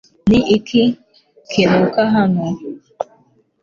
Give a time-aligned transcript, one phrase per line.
[0.29, 0.83] Ni iki
[1.49, 2.45] kinuka hano?